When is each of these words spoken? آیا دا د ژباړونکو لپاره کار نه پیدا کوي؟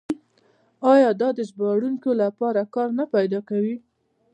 آیا 0.93 1.09
دا 1.21 1.29
د 1.37 1.39
ژباړونکو 1.49 2.09
لپاره 2.21 2.61
کار 2.75 2.89
نه 2.99 3.05
پیدا 3.15 3.39
کوي؟ 3.49 3.75